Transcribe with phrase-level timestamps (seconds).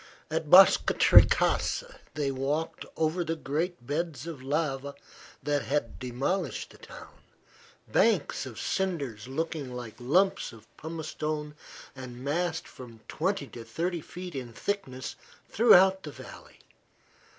[0.31, 4.95] At Boscatrecasa they walked over the great beds of lava
[5.43, 7.19] that had demolished the town
[7.87, 11.53] banks of cinders looking like lumps of pumice stone
[11.95, 15.15] and massed from twenty to thirty feet in thickness
[15.47, 16.57] throughout the valley.